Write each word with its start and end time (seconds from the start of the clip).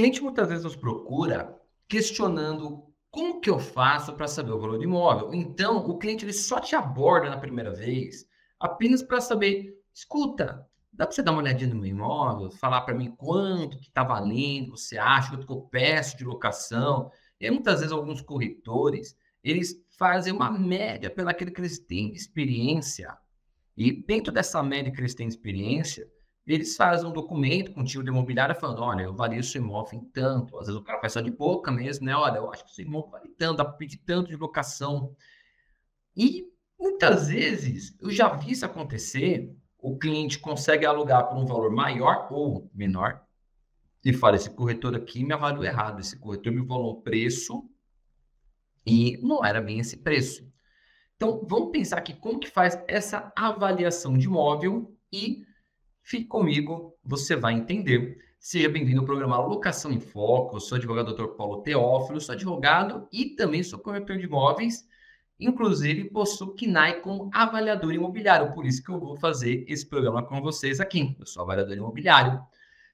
cliente 0.00 0.22
muitas 0.22 0.48
vezes 0.48 0.64
nos 0.64 0.76
procura 0.76 1.54
questionando 1.86 2.86
como 3.10 3.38
que 3.38 3.50
eu 3.50 3.58
faço 3.58 4.14
para 4.14 4.26
saber 4.26 4.52
o 4.52 4.58
valor 4.58 4.78
do 4.78 4.84
imóvel. 4.84 5.34
Então, 5.34 5.76
o 5.76 5.98
cliente 5.98 6.24
ele 6.24 6.32
só 6.32 6.58
te 6.58 6.74
aborda 6.74 7.28
na 7.28 7.36
primeira 7.36 7.70
vez 7.70 8.26
apenas 8.58 9.02
para 9.02 9.20
saber, 9.20 9.74
escuta, 9.92 10.66
dá 10.90 11.06
para 11.06 11.14
você 11.14 11.22
dar 11.22 11.32
uma 11.32 11.42
olhadinha 11.42 11.68
no 11.68 11.80
meu 11.80 11.90
imóvel, 11.90 12.50
falar 12.50 12.80
para 12.82 12.94
mim 12.94 13.10
quanto 13.10 13.76
que 13.78 13.88
está 13.88 14.02
valendo, 14.02 14.70
você 14.70 14.96
acha, 14.96 15.30
quanto 15.30 15.46
que 15.46 15.52
eu 15.52 15.60
peço 15.62 16.16
de 16.16 16.24
locação. 16.24 17.10
E 17.38 17.44
aí, 17.44 17.50
muitas 17.50 17.80
vezes 17.80 17.92
alguns 17.92 18.22
corretores, 18.22 19.14
eles 19.44 19.84
fazem 19.98 20.32
uma 20.32 20.50
média 20.50 21.10
pelaquilo 21.10 21.52
que 21.52 21.60
eles 21.60 21.78
têm 21.78 22.14
experiência. 22.14 23.14
E 23.76 23.92
dentro 23.92 24.32
dessa 24.32 24.62
média 24.62 24.90
que 24.90 25.00
eles 25.00 25.14
têm 25.14 25.28
experiência, 25.28 26.08
eles 26.54 26.76
fazem 26.76 27.08
um 27.08 27.12
documento 27.12 27.72
com 27.72 27.80
o 27.80 27.84
tio 27.84 28.02
de 28.02 28.08
imobiliária 28.08 28.54
falando, 28.54 28.82
olha, 28.82 29.02
eu 29.02 29.14
vario 29.14 29.42
seu 29.42 29.60
imóvel 29.60 30.00
em 30.00 30.04
tanto. 30.04 30.58
Às 30.58 30.66
vezes 30.66 30.80
o 30.80 30.84
cara 30.84 31.00
faz 31.00 31.12
só 31.12 31.20
de 31.20 31.30
boca 31.30 31.70
mesmo, 31.70 32.06
né? 32.06 32.14
Olha, 32.14 32.38
eu 32.38 32.50
acho 32.50 32.64
que 32.64 32.72
seu 32.72 32.84
imóvel 32.84 33.10
vale 33.10 33.28
tanto, 33.28 33.58
dá 33.58 33.64
para 33.64 33.74
pedir 33.74 33.98
tanto 33.98 34.28
de 34.28 34.36
locação. 34.36 35.14
E 36.16 36.44
muitas 36.78 37.28
vezes 37.28 37.96
eu 38.00 38.10
já 38.10 38.28
vi 38.28 38.52
isso 38.52 38.64
acontecer, 38.64 39.54
o 39.78 39.98
cliente 39.98 40.38
consegue 40.38 40.84
alugar 40.84 41.28
por 41.28 41.36
um 41.38 41.46
valor 41.46 41.70
maior 41.70 42.28
ou 42.30 42.70
menor 42.74 43.22
e 44.04 44.12
fala, 44.12 44.36
esse 44.36 44.50
corretor 44.50 44.94
aqui 44.96 45.22
me 45.22 45.34
avaliou 45.34 45.64
errado, 45.64 46.00
esse 46.00 46.18
corretor 46.18 46.52
me 46.52 46.66
falou 46.66 46.98
um 46.98 47.00
preço 47.02 47.68
e 48.86 49.18
não 49.22 49.44
era 49.44 49.60
bem 49.60 49.78
esse 49.78 49.98
preço. 49.98 50.50
Então, 51.16 51.46
vamos 51.46 51.70
pensar 51.70 51.98
aqui 51.98 52.14
como 52.14 52.40
que 52.40 52.48
faz 52.48 52.82
essa 52.88 53.30
avaliação 53.36 54.16
de 54.16 54.26
imóvel 54.26 54.96
e 55.12 55.44
Fique 56.10 56.24
comigo, 56.24 56.98
você 57.04 57.36
vai 57.36 57.54
entender. 57.54 58.18
Seja 58.36 58.68
bem-vindo 58.68 58.98
ao 58.98 59.06
programa 59.06 59.38
Locação 59.38 59.92
em 59.92 60.00
Foco. 60.00 60.56
Eu 60.56 60.60
sou 60.60 60.74
advogado 60.74 61.14
Dr. 61.14 61.36
Paulo 61.36 61.62
Teófilo, 61.62 62.20
sou 62.20 62.34
advogado 62.34 63.06
e 63.12 63.26
também 63.36 63.62
sou 63.62 63.78
corretor 63.78 64.18
de 64.18 64.24
imóveis. 64.24 64.84
Inclusive, 65.38 66.10
possuo 66.10 66.56
KNAI 66.56 67.00
como 67.00 67.30
avaliador 67.32 67.94
imobiliário, 67.94 68.52
por 68.52 68.66
isso 68.66 68.82
que 68.82 68.90
eu 68.90 68.98
vou 68.98 69.16
fazer 69.18 69.64
esse 69.68 69.88
programa 69.88 70.20
com 70.20 70.40
vocês 70.42 70.80
aqui. 70.80 71.14
Eu 71.16 71.26
sou 71.26 71.44
avaliador 71.44 71.76
imobiliário. 71.76 72.42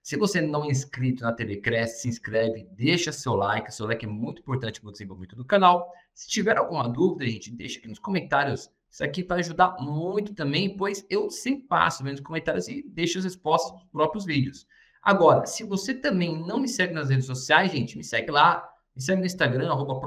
Se 0.02 0.18
você 0.18 0.42
não 0.42 0.66
é 0.66 0.68
inscrito 0.68 1.22
na 1.22 1.32
TV 1.32 1.56
Cresce, 1.56 2.02
se 2.02 2.08
inscreve, 2.08 2.68
deixa 2.72 3.12
seu 3.12 3.34
like. 3.34 3.72
Seu 3.72 3.86
like 3.86 4.04
é 4.04 4.08
muito 4.08 4.42
importante 4.42 4.78
para 4.78 4.90
o 4.90 4.92
desenvolvimento 4.92 5.36
do 5.36 5.44
canal. 5.46 5.90
Se 6.12 6.28
tiver 6.28 6.58
alguma 6.58 6.86
dúvida, 6.86 7.24
gente, 7.24 7.50
deixa 7.50 7.78
aqui 7.78 7.88
nos 7.88 7.98
comentários 7.98 8.70
isso 8.90 9.04
aqui 9.04 9.22
vai 9.22 9.40
ajudar 9.40 9.76
muito 9.80 10.34
também, 10.34 10.76
pois 10.76 11.04
eu 11.10 11.30
sempre 11.30 11.66
passo 11.66 12.02
vendo 12.02 12.14
os 12.14 12.20
comentários 12.20 12.68
e 12.68 12.82
deixo 12.88 13.18
as 13.18 13.24
respostas 13.24 13.72
nos 13.72 13.90
próprios 13.90 14.24
vídeos. 14.24 14.66
Agora, 15.02 15.46
se 15.46 15.62
você 15.64 15.94
também 15.94 16.44
não 16.46 16.58
me 16.58 16.68
segue 16.68 16.94
nas 16.94 17.10
redes 17.10 17.26
sociais, 17.26 17.70
gente, 17.70 17.96
me 17.96 18.02
segue 18.02 18.30
lá, 18.30 18.68
me 18.94 19.02
segue 19.02 19.20
no 19.20 19.26
Instagram, 19.26 19.70
arroba. 19.70 20.00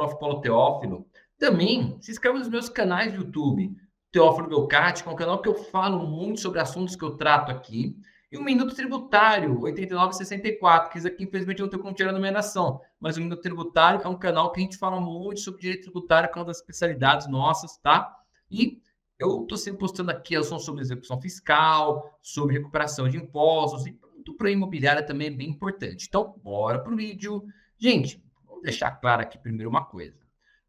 Também 1.38 1.98
se 2.02 2.12
inscreve 2.12 2.40
nos 2.40 2.50
meus 2.50 2.68
canais 2.68 3.14
do 3.14 3.20
YouTube, 3.20 3.76
Teófilo 4.12 4.50
Belcati, 4.50 5.04
que 5.04 5.10
é 5.10 5.12
um 5.12 5.16
canal 5.16 5.42
que 5.42 5.48
eu 5.48 5.56
falo 5.56 6.06
muito 6.06 6.42
sobre 6.42 6.60
assuntos 6.60 6.96
que 6.96 7.04
eu 7.04 7.16
trato 7.16 7.52
aqui. 7.52 7.96
E 8.32 8.38
o 8.38 8.44
Minuto 8.44 8.76
Tributário, 8.76 9.62
8964, 9.62 10.92
que 10.92 10.98
isso 10.98 11.08
aqui 11.08 11.24
infelizmente 11.24 11.62
não 11.62 11.70
tem 11.70 11.80
como 11.80 11.94
tirar 11.96 12.10
a 12.10 12.14
numeração, 12.14 12.82
mas 13.00 13.18
o 13.18 13.22
Minuto 13.22 13.42
Tributário 13.42 14.02
é 14.04 14.08
um 14.08 14.18
canal 14.18 14.52
que 14.52 14.60
a 14.60 14.64
gente 14.64 14.78
fala 14.78 15.00
muito 15.00 15.40
sobre 15.40 15.62
direito 15.62 15.84
tributário, 15.84 16.32
que 16.32 16.38
é 16.38 16.42
uma 16.42 16.48
das 16.48 16.58
especialidades 16.58 17.28
nossas, 17.28 17.78
tá? 17.78 18.16
E 18.50 18.82
eu 19.18 19.42
estou 19.42 19.58
sempre 19.58 19.80
postando 19.80 20.12
aqui 20.12 20.36
assuntos 20.36 20.66
sobre 20.66 20.82
execução 20.82 21.22
fiscal, 21.22 22.18
sobre 22.22 22.56
recuperação 22.58 23.10
de 23.10 23.18
impostos, 23.18 23.86
e 23.86 23.92
tudo 23.92 24.36
para 24.36 24.52
imobiliária 24.52 25.04
também 25.04 25.28
é 25.28 25.32
bem 25.32 25.50
importante. 25.50 26.06
Então, 26.08 26.36
bora 26.42 26.80
para 26.80 26.94
o 26.94 26.96
vídeo. 26.96 27.44
Gente, 27.78 28.24
vamos 28.46 28.64
deixar 28.64 28.92
claro 28.92 29.22
aqui 29.22 29.38
primeiro 29.38 29.70
uma 29.70 29.84
coisa. 29.84 30.18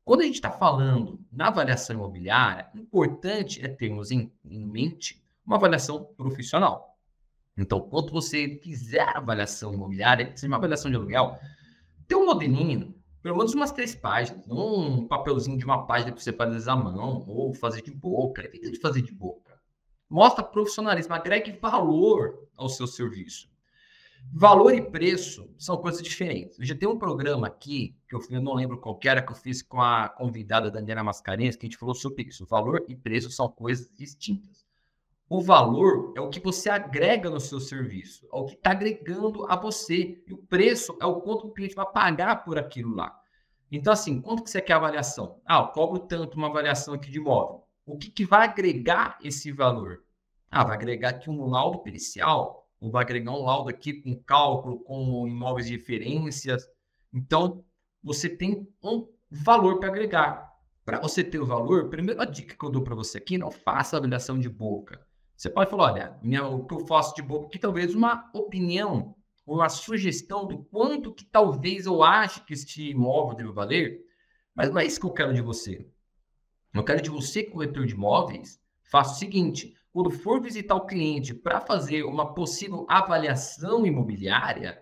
Quando 0.05 0.23
a 0.23 0.25
gente 0.25 0.35
está 0.35 0.51
falando 0.51 1.21
na 1.31 1.49
avaliação 1.49 1.95
imobiliária, 1.95 2.69
importante 2.75 3.65
é 3.65 3.69
termos 3.69 4.11
em, 4.11 4.33
em 4.45 4.67
mente 4.67 5.23
uma 5.47 5.57
avaliação 5.57 6.05
profissional. 6.17 6.99
Então, 7.57 7.81
quando 7.81 8.11
você 8.11 8.59
fizer 8.63 9.17
avaliação 9.17 9.73
imobiliária, 9.75 10.33
seja 10.35 10.49
uma 10.49 10.57
avaliação 10.57 10.91
de 10.91 10.97
aluguel, 10.97 11.39
tem 12.09 12.17
um 12.17 12.27
modelinho 12.27 12.95
pelo 13.23 13.37
menos 13.37 13.55
umas 13.55 13.73
três 13.73 13.95
páginas, 13.95 14.47
não 14.47 14.75
um 14.77 15.07
papelzinho 15.07 15.59
de 15.59 15.65
uma 15.65 15.87
página 15.87 16.13
que 16.13 16.23
você 16.23 16.33
faz 16.33 16.69
à 16.69 16.75
mão 16.75 17.25
ou 17.27 17.53
fazer 17.53 17.83
de 17.83 17.91
boca. 17.91 18.43
Evita 18.45 18.71
de 18.71 18.79
fazer 18.79 19.03
de 19.03 19.13
boca. 19.13 19.61
Mostra 20.09 20.43
profissionalismo, 20.43 21.15
agregue 21.15 21.53
valor 21.53 22.49
ao 22.57 22.69
seu 22.69 22.87
serviço. 22.87 23.49
Valor 24.33 24.75
e 24.75 24.83
preço 24.83 25.49
são 25.59 25.77
coisas 25.77 26.03
diferentes. 26.03 26.59
Eu 26.59 26.65
já 26.65 26.75
tem 26.75 26.89
um 26.89 26.99
programa 26.99 27.47
aqui, 27.47 27.97
que 28.09 28.15
eu, 28.15 28.21
eu 28.31 28.43
não 28.43 28.55
lembro 28.55 28.79
qual 28.79 28.99
era, 29.05 29.23
que 29.23 29.33
eu 29.33 29.37
fiz 29.37 29.63
com 29.63 29.81
a 29.81 30.09
convidada 30.09 30.71
Daniela 30.71 31.03
Mascarenhas, 31.03 31.57
que 31.57 31.67
a 31.67 31.69
gente 31.69 31.79
falou 31.79 31.95
sobre 31.95 32.25
isso. 32.25 32.47
Valor 32.47 32.85
e 32.89 32.97
preço 32.97 33.31
são 33.31 33.49
coisas 33.49 33.91
distintas. 33.97 34.65
O 35.33 35.41
valor 35.41 36.13
é 36.17 36.21
o 36.21 36.29
que 36.29 36.41
você 36.41 36.69
agrega 36.69 37.31
no 37.31 37.39
seu 37.39 37.61
serviço, 37.61 38.27
é 38.33 38.37
o 38.37 38.47
que 38.47 38.55
está 38.55 38.73
agregando 38.73 39.47
a 39.47 39.55
você. 39.55 40.21
E 40.27 40.35
o 40.35 40.39
preço 40.39 40.99
é 41.01 41.07
o 41.07 41.21
quanto 41.21 41.47
o 41.47 41.53
cliente 41.53 41.77
vai 41.77 41.87
pagar 41.87 42.43
por 42.43 42.59
aquilo 42.59 42.97
lá. 42.97 43.17
Então, 43.71 43.93
assim, 43.93 44.21
quanto 44.21 44.43
que 44.43 44.51
você 44.51 44.61
quer 44.61 44.73
a 44.73 44.79
avaliação? 44.79 45.41
Ah, 45.47 45.61
eu 45.61 45.69
cobro 45.69 46.01
tanto 46.01 46.37
uma 46.37 46.49
avaliação 46.49 46.95
aqui 46.95 47.13
de 47.13 47.19
imóvel. 47.19 47.63
O 47.87 47.97
que, 47.97 48.11
que 48.11 48.25
vai 48.25 48.49
agregar 48.49 49.21
esse 49.23 49.53
valor? 49.53 50.03
Ah, 50.51 50.65
vai 50.65 50.75
agregar 50.75 51.11
aqui 51.11 51.31
um 51.31 51.47
laudo 51.47 51.79
pericial, 51.79 52.69
ou 52.81 52.91
vai 52.91 53.05
agregar 53.05 53.31
um 53.31 53.45
laudo 53.45 53.71
aqui 53.71 54.03
com 54.03 54.21
cálculo, 54.25 54.81
com 54.81 55.29
imóveis 55.29 55.69
de 55.69 55.77
referências. 55.77 56.69
Então, 57.15 57.65
você 58.03 58.29
tem 58.29 58.69
um 58.83 59.07
valor 59.31 59.79
para 59.79 59.91
agregar. 59.91 60.51
Para 60.85 60.99
você 60.99 61.23
ter 61.23 61.39
o 61.39 61.47
valor, 61.47 61.89
primeira 61.89 62.25
dica 62.25 62.57
que 62.57 62.65
eu 62.65 62.71
dou 62.71 62.83
para 62.83 62.97
você 62.97 63.19
aqui, 63.19 63.39
não 63.39 63.53
faça 63.53 63.97
avaliação 63.97 64.37
de 64.37 64.49
boca. 64.49 65.09
Você 65.41 65.49
pode 65.49 65.71
falar, 65.71 65.93
olha, 65.93 66.19
minha, 66.23 66.47
o 66.47 66.67
que 66.67 66.75
eu 66.75 66.87
faço 66.87 67.15
de 67.15 67.23
boca 67.23 67.47
aqui, 67.47 67.59
talvez 67.59 67.95
uma 67.95 68.29
opinião, 68.35 69.17
uma 69.47 69.71
sugestão 69.71 70.47
do 70.47 70.59
quanto 70.65 71.15
que 71.15 71.25
talvez 71.25 71.87
eu 71.87 72.03
ache 72.03 72.45
que 72.45 72.53
este 72.53 72.91
imóvel 72.91 73.35
deve 73.35 73.51
valer, 73.51 74.03
mas 74.55 74.69
não 74.69 74.79
é 74.79 74.85
isso 74.85 75.01
que 75.01 75.07
eu 75.07 75.15
quero 75.15 75.33
de 75.33 75.41
você. 75.41 75.89
Eu 76.75 76.85
quero 76.85 77.01
de 77.01 77.09
você, 77.09 77.43
corretor 77.43 77.87
de 77.87 77.95
imóveis, 77.95 78.61
faça 78.83 79.15
o 79.15 79.17
seguinte, 79.17 79.75
quando 79.91 80.11
for 80.11 80.43
visitar 80.43 80.75
o 80.75 80.85
cliente 80.85 81.33
para 81.33 81.59
fazer 81.59 82.03
uma 82.03 82.35
possível 82.35 82.85
avaliação 82.87 83.87
imobiliária, 83.87 84.79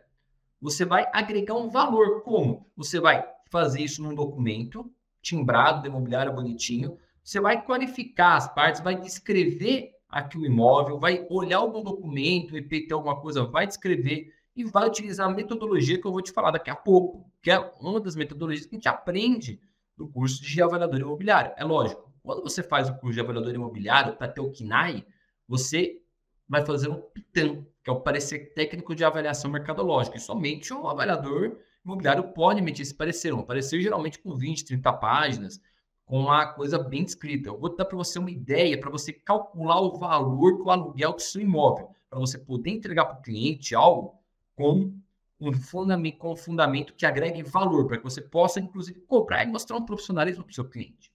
você 0.61 0.85
vai 0.85 1.09
agregar 1.13 1.55
um 1.55 1.71
valor. 1.71 2.25
Como? 2.25 2.69
Você 2.77 2.99
vai 2.99 3.25
fazer 3.49 3.83
isso 3.83 4.03
num 4.03 4.13
documento 4.13 4.93
timbrado, 5.23 5.83
de 5.83 5.89
imobiliário 5.89 6.35
bonitinho, 6.35 6.99
você 7.23 7.39
vai 7.39 7.65
qualificar 7.65 8.35
as 8.35 8.53
partes, 8.53 8.81
vai 8.81 9.01
descrever 9.01 9.97
aqui 10.09 10.39
o 10.39 10.47
imóvel, 10.47 10.99
vai 10.99 11.27
olhar 11.31 11.59
algum 11.59 11.83
documento, 11.83 12.55
repetir 12.55 12.93
alguma 12.93 13.21
coisa, 13.21 13.45
vai 13.45 13.67
descrever 13.67 14.33
e 14.57 14.65
vai 14.65 14.89
utilizar 14.89 15.29
a 15.29 15.33
metodologia 15.33 16.01
que 16.01 16.07
eu 16.07 16.13
vou 16.13 16.23
te 16.23 16.33
falar 16.33 16.51
daqui 16.51 16.71
a 16.71 16.75
pouco, 16.75 17.31
que 17.43 17.51
é 17.51 17.59
uma 17.81 18.01
das 18.01 18.17
metodologias 18.17 18.67
que 18.67 18.75
a 18.75 18.79
gente 18.79 18.89
aprende 18.89 19.61
no 19.97 20.09
curso 20.09 20.43
de 20.43 20.63
avaliador 20.63 21.01
imobiliário. 21.01 21.53
É 21.57 21.65
lógico, 21.65 22.11
quando 22.23 22.43
você 22.43 22.63
faz 22.63 22.89
o 22.89 22.95
curso 22.95 23.15
de 23.15 23.21
avaliador 23.21 23.55
imobiliário 23.55 24.17
para 24.17 24.29
ter 24.29 24.41
o 24.41 24.51
KINAI, 24.51 25.05
você 25.47 26.01
vai 26.49 26.65
fazer 26.65 26.89
um 26.89 27.01
PITAM, 27.01 27.65
que 27.85 27.91
é 27.91 27.93
o 27.93 28.01
parecer 28.01 28.55
técnico 28.55 28.95
de 28.95 29.05
avaliação 29.05 29.51
mercadológica, 29.51 30.17
e 30.17 30.21
somente 30.21 30.73
um 30.73 30.89
avaliador 30.89 31.59
imobiliário 31.85 32.33
pode 32.33 32.61
emitir 32.61 32.83
esse 32.83 32.95
parecer, 32.95 33.33
um 33.35 33.43
parecer 33.43 33.81
geralmente 33.81 34.19
com 34.19 34.35
20, 34.35 34.65
30 34.65 34.93
páginas, 34.95 35.61
com 36.09 36.21
uma 36.21 36.47
coisa 36.47 36.79
bem 36.79 37.05
descrita. 37.05 37.51
Eu 37.51 37.59
vou 37.59 37.77
dar 37.77 37.85
para 37.85 37.97
você 37.97 38.19
uma 38.19 38.31
ideia, 38.31 38.81
para 38.81 38.91
você 38.91 39.13
calcular 39.13 39.79
o 39.83 39.99
valor 39.99 40.57
do 40.57 40.71
aluguel 40.71 41.13
do 41.13 41.21
seu 41.21 41.43
imóvel, 41.43 41.91
para 42.09 42.19
você 42.19 42.39
poder 42.39 42.71
entregar 42.71 43.05
para 43.05 43.19
o 43.19 43.23
cliente 43.23 43.75
algo 43.75 44.19
com 44.57 44.99
um 45.39 45.53
fundamento, 45.53 46.17
com 46.17 46.33
um 46.33 46.37
fundamento 46.37 46.95
que 46.95 47.05
agregue 47.05 47.43
valor, 47.43 47.87
para 47.87 47.99
que 47.99 48.05
você 48.05 48.23
possa, 48.23 48.59
inclusive, 48.59 49.01
comprar 49.03 49.45
e 49.45 49.47
mostrar 49.47 49.77
um 49.77 49.85
profissionalismo 49.85 50.43
para 50.43 50.51
o 50.51 50.55
seu 50.55 50.65
cliente. 50.65 51.13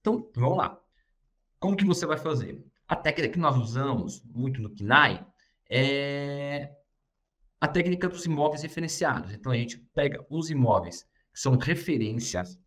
Então, 0.00 0.28
vamos 0.36 0.58
lá. 0.58 0.78
Como 1.58 1.74
que 1.74 1.84
você 1.84 2.04
vai 2.04 2.18
fazer? 2.18 2.62
A 2.86 2.94
técnica 2.94 3.32
que 3.32 3.38
nós 3.38 3.56
usamos 3.56 4.22
muito 4.26 4.60
no 4.60 4.68
KINAI 4.68 5.26
é 5.70 6.70
a 7.58 7.66
técnica 7.66 8.10
dos 8.10 8.26
imóveis 8.26 8.62
referenciados. 8.62 9.32
Então, 9.32 9.50
a 9.50 9.56
gente 9.56 9.78
pega 9.94 10.24
os 10.28 10.50
imóveis 10.50 11.04
que 11.32 11.40
são 11.40 11.56
referências 11.56 12.60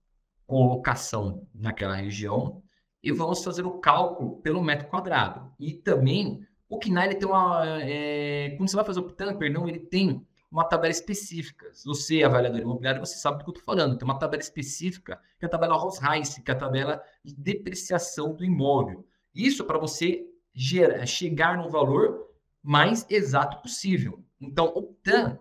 colocação 0.48 1.46
naquela 1.54 1.96
região 1.96 2.64
e 3.04 3.12
vamos 3.12 3.44
fazer 3.44 3.66
o 3.66 3.80
cálculo 3.80 4.38
pelo 4.42 4.64
metro 4.64 4.88
quadrado. 4.88 5.52
E 5.60 5.74
também 5.74 6.42
o 6.70 6.80
KNAI 6.80 7.16
tem 7.16 7.28
uma. 7.28 7.64
É, 7.82 8.56
quando 8.58 8.70
você 8.70 8.76
vai 8.76 8.86
fazer 8.86 9.00
o 9.00 9.04
PTAN, 9.04 9.38
perdão, 9.38 9.68
ele 9.68 9.80
tem 9.80 10.26
uma 10.52 10.64
tabela 10.64 10.92
específica. 10.92 11.70
Você 11.86 12.22
é 12.22 12.24
avaliador 12.24 12.60
imobiliário, 12.60 13.06
você 13.06 13.18
sabe 13.18 13.38
do 13.38 13.44
que 13.44 13.50
eu 13.50 13.54
estou 13.54 13.66
falando. 13.66 13.98
Tem 13.98 14.06
uma 14.06 14.18
tabela 14.18 14.42
específica, 14.42 15.22
que 15.38 15.46
é 15.46 15.48
a 15.48 15.52
tabela 15.52 15.76
Ross-Rice, 15.76 16.42
que 16.42 16.50
é 16.50 16.54
a 16.54 16.58
tabela 16.58 17.02
de 17.24 17.36
depreciação 17.36 18.34
do 18.34 18.44
imóvel. 18.44 19.06
Isso 19.36 19.66
para 19.66 19.78
você 19.78 20.26
gerar, 20.54 21.06
chegar 21.06 21.58
no 21.58 21.70
valor 21.70 22.28
mais 22.64 23.06
exato 23.10 23.62
possível. 23.62 24.24
Então, 24.42 24.72
o 24.76 24.84
PTAN 24.84 25.38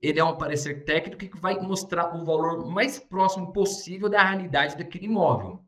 ele 0.00 0.20
é 0.20 0.24
um 0.24 0.36
parecer 0.36 0.84
técnico 0.84 1.18
que 1.18 1.40
vai 1.40 1.58
mostrar 1.60 2.14
o 2.14 2.24
valor 2.24 2.66
mais 2.68 2.98
próximo 2.98 3.52
possível 3.52 4.08
da 4.08 4.22
realidade 4.22 4.76
daquele 4.76 5.06
imóvel. 5.06 5.60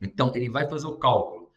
Então, 0.00 0.30
ele 0.34 0.50
vai 0.50 0.68
fazer 0.68 0.86
o 0.86 0.98
cálculo 0.98 1.48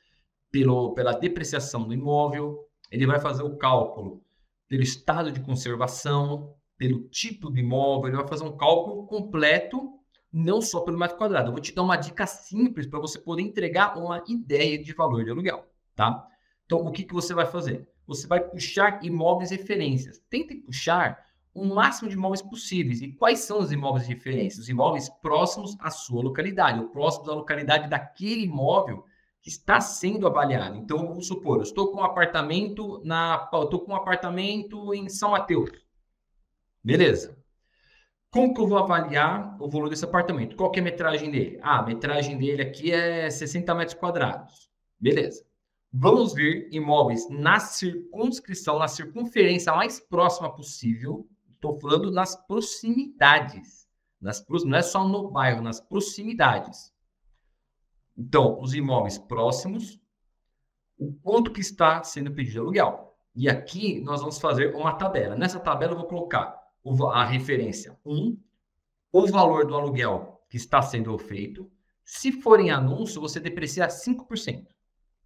pelo, 0.51 0.93
pela 0.93 1.13
depreciação 1.13 1.85
do 1.85 1.93
imóvel, 1.93 2.59
ele 2.89 3.05
vai 3.05 3.19
fazer 3.19 3.43
o 3.43 3.57
cálculo 3.57 4.23
pelo 4.67 4.83
estado 4.83 5.31
de 5.31 5.41
conservação, 5.41 6.55
pelo 6.77 7.07
tipo 7.09 7.51
de 7.51 7.59
imóvel, 7.59 8.07
ele 8.07 8.17
vai 8.17 8.27
fazer 8.27 8.43
um 8.43 8.55
cálculo 8.55 9.05
completo, 9.07 9.93
não 10.31 10.61
só 10.61 10.81
pelo 10.81 10.97
metro 10.97 11.17
quadrado. 11.17 11.49
Eu 11.49 11.53
vou 11.53 11.61
te 11.61 11.73
dar 11.73 11.83
uma 11.83 11.95
dica 11.97 12.25
simples 12.25 12.85
para 12.85 12.99
você 12.99 13.19
poder 13.19 13.41
entregar 13.41 13.97
uma 13.97 14.23
ideia 14.27 14.81
de 14.81 14.93
valor 14.93 15.23
de 15.23 15.31
aluguel, 15.31 15.65
tá? 15.95 16.25
Então, 16.65 16.79
o 16.79 16.91
que, 16.91 17.03
que 17.03 17.13
você 17.13 17.33
vai 17.33 17.45
fazer? 17.45 17.87
Você 18.05 18.27
vai 18.27 18.39
puxar 18.41 19.03
imóveis 19.03 19.51
referências. 19.51 20.19
Tente 20.29 20.55
puxar 20.55 21.26
o 21.57 21.65
máximo 21.65 22.07
de 22.07 22.15
imóveis 22.15 22.41
possíveis. 22.41 23.01
E 23.01 23.11
quais 23.11 23.39
são 23.39 23.59
os 23.59 23.71
imóveis 23.71 24.07
referência? 24.07 24.61
Os 24.61 24.69
imóveis 24.69 25.09
próximos 25.09 25.75
à 25.79 25.89
sua 25.89 26.21
localidade, 26.21 26.79
ou 26.79 26.89
próximos 26.89 27.27
à 27.27 27.33
localidade 27.33 27.89
daquele 27.89 28.43
imóvel 28.43 29.03
que 29.41 29.49
está 29.49 29.81
sendo 29.81 30.27
avaliado. 30.27 30.77
Então, 30.77 30.99
vamos 31.07 31.27
supor, 31.27 31.57
eu 31.57 31.63
estou 31.63 31.91
com 31.91 31.99
um 31.99 32.03
apartamento 32.03 33.01
na, 33.03 33.49
estou 33.51 33.79
com 33.79 33.91
um 33.91 33.95
apartamento 33.95 34.93
em 34.93 35.09
São 35.09 35.31
Mateus. 35.31 35.71
Beleza. 36.83 37.35
Como 38.29 38.53
que 38.53 38.61
eu 38.61 38.67
vou 38.67 38.77
avaliar 38.77 39.57
o 39.59 39.69
valor 39.69 39.89
desse 39.89 40.05
apartamento? 40.05 40.55
Qual 40.55 40.71
é 40.75 40.79
a 40.79 40.83
metragem 40.83 41.31
dele? 41.31 41.59
Ah, 41.63 41.79
a 41.79 41.83
metragem 41.83 42.37
dele 42.37 42.61
aqui 42.61 42.91
é 42.91 43.29
60 43.29 43.73
metros 43.73 43.97
quadrados. 43.97 44.69
Beleza. 44.99 45.43
Vamos 45.91 46.33
ver 46.33 46.67
imóveis 46.71 47.27
na 47.29 47.59
circunscrição, 47.59 48.77
na 48.77 48.87
circunferência 48.87 49.73
mais 49.73 49.99
próxima 49.99 50.53
possível 50.53 51.27
Estou 51.57 51.75
falando 51.79 52.11
nas 52.11 52.35
proximidades. 52.35 53.87
Nas, 54.21 54.45
não 54.63 54.77
é 54.77 54.83
só 54.83 55.07
no 55.07 55.31
bairro, 55.31 55.61
nas 55.61 55.81
proximidades. 55.81 56.93
Então, 58.15 58.59
os 58.61 58.75
imóveis 58.75 59.17
próximos, 59.17 59.99
o 60.99 61.11
quanto 61.23 61.51
que 61.51 61.59
está 61.59 62.03
sendo 62.03 62.31
pedido 62.31 62.61
aluguel. 62.61 63.17
E 63.35 63.49
aqui 63.49 63.99
nós 64.01 64.21
vamos 64.21 64.37
fazer 64.37 64.75
uma 64.75 64.93
tabela. 64.93 65.35
Nessa 65.35 65.59
tabela 65.59 65.93
eu 65.93 65.97
vou 65.97 66.07
colocar 66.07 66.55
a 67.11 67.25
referência 67.25 67.99
1, 68.05 68.39
o 69.11 69.27
valor 69.27 69.65
do 69.65 69.75
aluguel 69.75 70.43
que 70.49 70.57
está 70.57 70.81
sendo 70.81 71.17
feito. 71.17 71.69
Se 72.05 72.31
for 72.31 72.59
em 72.59 72.69
anúncio, 72.69 73.19
você 73.19 73.39
deprecia 73.39 73.87
5%. 73.87 74.67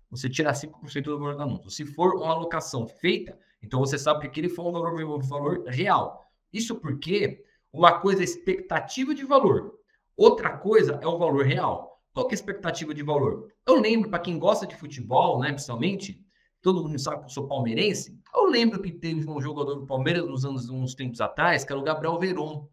Você 0.10 0.30
tira 0.30 0.54
5% 0.54 1.04
do 1.04 1.20
valor 1.20 1.36
do 1.36 1.44
anúncio. 1.44 1.70
Se 1.70 1.86
for 1.86 2.16
uma 2.16 2.32
alocação 2.32 2.88
feita, 2.88 3.38
então 3.62 3.80
você 3.80 3.98
sabe 3.98 4.22
que 4.22 4.28
aquele 4.28 4.50
foi 4.50 4.72
valor, 4.72 4.94
um 5.04 5.20
valor 5.20 5.64
real. 5.68 6.26
Isso 6.52 6.76
porque 6.76 7.44
uma 7.72 8.00
coisa 8.00 8.22
é 8.22 8.24
expectativa 8.24 9.14
de 9.14 9.24
valor, 9.24 9.74
outra 10.18 10.58
coisa 10.58 11.00
é 11.02 11.08
o 11.08 11.18
valor 11.18 11.46
real. 11.46 11.92
Qual 12.14 12.28
é 12.28 12.32
a 12.32 12.34
expectativa 12.34 12.94
de 12.94 13.04
valor? 13.04 13.48
Eu 13.66 13.80
lembro, 13.80 14.10
para 14.10 14.20
quem 14.20 14.38
gosta 14.38 14.68
de 14.68 14.76
futebol, 14.76 15.40
né, 15.40 15.54
principalmente, 15.54 16.22
todo 16.62 16.84
mundo 16.84 17.00
sabe 17.00 17.20
que 17.20 17.26
eu 17.26 17.30
sou 17.30 17.48
palmeirense, 17.48 18.20
eu 18.36 18.46
lembro 18.46 18.82
que 18.82 18.92
teve 18.92 19.30
um 19.30 19.40
jogador 19.40 19.76
do 19.76 19.86
Palmeiras 19.86 20.26
nos 20.26 20.44
anos, 20.44 20.70
uns 20.70 20.94
tempos 20.94 21.22
atrás, 21.22 21.64
que 21.64 21.72
era 21.72 21.80
o 21.80 21.84
Gabriel 21.84 22.20
Veron. 22.20 22.68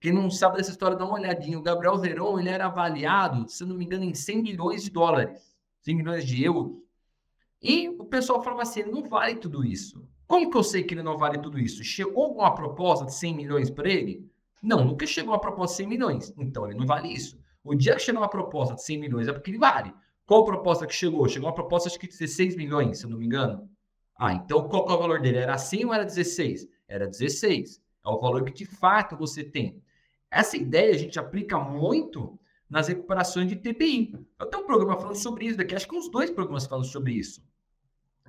Quem 0.00 0.12
não 0.12 0.30
sabe 0.30 0.58
dessa 0.58 0.70
história, 0.70 0.98
dá 0.98 1.06
uma 1.06 1.14
olhadinha. 1.14 1.58
O 1.58 1.62
Gabriel 1.62 1.96
Veron, 1.96 2.38
ele 2.38 2.50
era 2.50 2.66
avaliado, 2.66 3.48
se 3.48 3.64
não 3.64 3.74
me 3.74 3.86
engano, 3.86 4.04
em 4.04 4.12
100 4.12 4.42
milhões 4.42 4.84
de 4.84 4.90
dólares, 4.90 5.56
100 5.80 5.96
milhões 5.96 6.26
de 6.26 6.44
euros. 6.44 6.76
E 7.62 7.88
o 7.88 8.04
pessoal 8.04 8.42
falava 8.42 8.62
assim, 8.62 8.82
não 8.82 9.02
vale 9.02 9.36
tudo 9.36 9.64
isso. 9.64 10.06
Como 10.26 10.50
que 10.50 10.56
eu 10.56 10.62
sei 10.62 10.82
que 10.82 10.94
ele 10.94 11.02
não 11.02 11.18
vale 11.18 11.38
tudo 11.38 11.58
isso? 11.58 11.84
Chegou 11.84 12.24
alguma 12.24 12.54
proposta 12.54 13.04
de 13.04 13.14
100 13.14 13.34
milhões 13.34 13.70
para 13.70 13.88
ele? 13.88 14.28
Não, 14.62 14.84
nunca 14.84 15.06
chegou 15.06 15.32
uma 15.32 15.40
proposta 15.40 15.74
de 15.74 15.76
100 15.78 15.86
milhões. 15.86 16.34
Então 16.38 16.66
ele 16.66 16.78
não 16.78 16.86
vale 16.86 17.08
isso. 17.08 17.38
O 17.62 17.74
dia 17.74 17.94
que 17.94 18.02
chegou 18.02 18.22
uma 18.22 18.28
proposta 18.28 18.74
de 18.74 18.82
100 18.82 18.98
milhões 18.98 19.28
é 19.28 19.32
porque 19.32 19.50
ele 19.50 19.58
vale. 19.58 19.92
Qual 20.26 20.44
proposta 20.44 20.86
que 20.86 20.94
chegou? 20.94 21.28
Chegou 21.28 21.48
uma 21.48 21.54
proposta 21.54 21.88
acho 21.88 21.98
que 21.98 22.06
de 22.06 22.18
16 22.18 22.56
milhões, 22.56 22.98
se 22.98 23.04
eu 23.04 23.10
não 23.10 23.18
me 23.18 23.26
engano. 23.26 23.68
Ah, 24.16 24.32
então 24.32 24.68
qual 24.68 24.88
é 24.88 24.92
o 24.92 24.98
valor 24.98 25.20
dele? 25.20 25.38
Era 25.38 25.58
100 25.58 25.84
ou 25.84 25.94
era 25.94 26.04
16? 26.04 26.66
Era 26.88 27.06
16. 27.06 27.82
É 28.04 28.08
o 28.08 28.18
valor 28.18 28.44
que 28.44 28.52
de 28.52 28.64
fato 28.64 29.16
você 29.16 29.44
tem. 29.44 29.82
Essa 30.30 30.56
ideia 30.56 30.94
a 30.94 30.98
gente 30.98 31.18
aplica 31.18 31.58
muito 31.58 32.38
nas 32.68 32.88
recuperações 32.88 33.48
de 33.48 33.56
TPI. 33.56 34.14
Eu 34.38 34.46
tenho 34.46 34.62
um 34.62 34.66
programa 34.66 34.96
falando 34.96 35.16
sobre 35.16 35.46
isso 35.46 35.58
daqui, 35.58 35.74
acho 35.74 35.86
que 35.86 35.94
uns 35.94 36.10
dois 36.10 36.30
programas 36.30 36.66
falam 36.66 36.84
sobre 36.84 37.12
isso. 37.12 37.42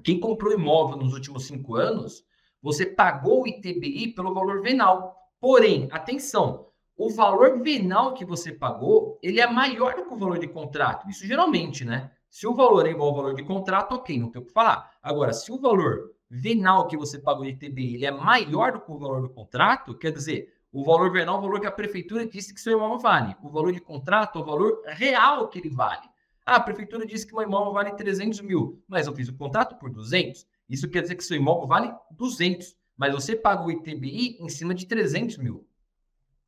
Quem 0.03 0.19
comprou 0.19 0.53
imóvel 0.53 0.97
nos 0.97 1.13
últimos 1.13 1.45
cinco 1.45 1.75
anos, 1.75 2.23
você 2.61 2.85
pagou 2.85 3.43
o 3.43 3.47
ITBI 3.47 4.13
pelo 4.13 4.33
valor 4.33 4.61
venal. 4.61 5.15
Porém, 5.39 5.87
atenção, 5.91 6.67
o 6.97 7.09
valor 7.09 7.61
venal 7.61 8.13
que 8.13 8.25
você 8.25 8.51
pagou, 8.51 9.19
ele 9.21 9.39
é 9.39 9.47
maior 9.47 9.95
do 9.95 10.05
que 10.05 10.13
o 10.13 10.17
valor 10.17 10.39
de 10.39 10.47
contrato. 10.47 11.09
Isso 11.09 11.25
geralmente, 11.25 11.83
né? 11.83 12.11
Se 12.29 12.47
o 12.47 12.53
valor 12.53 12.85
é 12.85 12.91
igual 12.91 13.09
ao 13.09 13.15
valor 13.15 13.33
de 13.35 13.43
contrato, 13.43 13.93
ok, 13.93 14.17
não 14.19 14.29
tem 14.29 14.41
o 14.41 14.45
que 14.45 14.51
falar. 14.51 14.91
Agora, 15.01 15.33
se 15.33 15.51
o 15.51 15.59
valor 15.59 16.11
venal 16.29 16.87
que 16.87 16.97
você 16.97 17.19
pagou 17.19 17.43
de 17.43 17.51
ITBI 17.51 17.95
ele 17.95 18.05
é 18.05 18.11
maior 18.11 18.73
do 18.73 18.81
que 18.81 18.91
o 18.91 18.97
valor 18.97 19.21
do 19.21 19.29
contrato, 19.29 19.97
quer 19.97 20.11
dizer, 20.11 20.53
o 20.71 20.83
valor 20.83 21.11
venal 21.11 21.35
é 21.35 21.37
o 21.37 21.41
valor 21.41 21.59
que 21.61 21.67
a 21.67 21.71
prefeitura 21.71 22.25
disse 22.25 22.53
que 22.53 22.59
seu 22.59 22.73
imóvel 22.73 22.99
vale. 22.99 23.35
O 23.41 23.49
valor 23.49 23.71
de 23.71 23.79
contrato 23.79 24.39
é 24.39 24.41
o 24.41 24.45
valor 24.45 24.81
real 24.85 25.47
que 25.47 25.59
ele 25.59 25.69
vale. 25.69 26.07
Ah, 26.45 26.57
a 26.57 26.59
prefeitura 26.59 27.05
disse 27.05 27.25
que 27.25 27.33
uma 27.33 27.43
imóvel 27.43 27.73
vale 27.73 27.91
300 27.91 28.41
mil, 28.41 28.83
mas 28.87 29.07
eu 29.07 29.15
fiz 29.15 29.27
o 29.27 29.35
contrato 29.35 29.77
por 29.77 29.89
200. 29.89 30.45
Isso 30.69 30.87
quer 30.89 31.01
dizer 31.01 31.15
que 31.15 31.23
seu 31.23 31.35
imóvel 31.35 31.67
vale 31.67 31.91
200, 32.11 32.75
mas 32.95 33.13
você 33.13 33.35
paga 33.35 33.63
o 33.63 33.71
ITBI 33.71 34.37
em 34.39 34.49
cima 34.49 34.75
de 34.75 34.85
300 34.85 35.37
mil. 35.37 35.67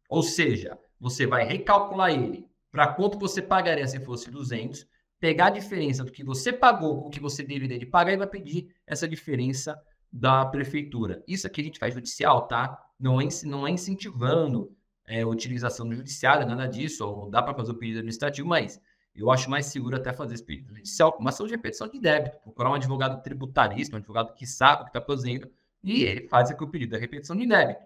Ou 0.08 0.22
seja, 0.22 0.78
você 1.00 1.26
vai 1.26 1.46
recalcular 1.46 2.12
ele 2.12 2.48
para 2.72 2.94
quanto 2.94 3.18
você 3.18 3.42
pagaria 3.42 3.88
se 3.88 4.00
fosse 4.00 4.30
200, 4.30 4.86
pegar 5.20 5.48
a 5.48 5.52
diferença 5.52 6.04
do 6.04 6.12
que 6.12 6.24
você 6.24 6.54
pagou 6.54 7.02
com 7.02 7.08
o 7.08 7.12
que 7.12 7.20
você 7.20 7.44
deveria 7.44 7.80
de 7.80 7.86
pagar 7.86 8.14
e 8.14 8.18
vai 8.18 8.28
pedir 8.28 8.76
essa 8.86 9.08
diferença 9.08 9.82
da 10.12 10.46
prefeitura. 10.46 11.24
Isso 11.28 11.48
aqui 11.48 11.62
a 11.62 11.64
gente 11.64 11.80
faz 11.80 11.94
judicial, 11.94 12.48
tá? 12.48 12.80
Não 13.00 13.20
é, 13.20 13.28
não 13.46 13.68
é 13.68 13.72
incentivando 13.72 14.72
é, 15.08 15.22
a 15.22 15.28
utilização 15.28 15.88
do 15.88 15.96
judiciário, 15.96 16.48
nada 16.48 16.68
disso, 16.68 17.06
ou 17.06 17.30
dá 17.30 17.42
para 17.42 17.56
fazer 17.56 17.72
o 17.72 17.76
pedido 17.76 18.00
administrativo, 18.00 18.48
mas 18.48 18.80
eu 19.18 19.32
acho 19.32 19.50
mais 19.50 19.66
seguro 19.66 19.96
até 19.96 20.14
fazer 20.14 20.36
esse 20.36 20.44
pedido 20.44 20.76
judicial, 20.76 21.18
uma 21.20 21.32
ação 21.32 21.48
de 21.48 21.52
repetição 21.52 21.88
de 21.88 22.00
débito, 22.00 22.38
procurar 22.44 22.70
um 22.70 22.76
advogado 22.76 23.22
tributarista, 23.24 23.96
um 23.96 24.00
advogado 24.00 24.34
que 24.34 24.46
sabe 24.46 24.82
o 24.82 24.86
que 24.86 24.90
está 24.92 25.02
fazendo, 25.02 25.50
e 25.84 26.04
ele 26.04 26.28
faz 26.28 26.52
aqui 26.52 26.64
o 26.64 26.68
pedido 26.68 26.92
da 26.92 26.98
repetição 26.98 27.36
de 27.36 27.48
débito. 27.48 27.82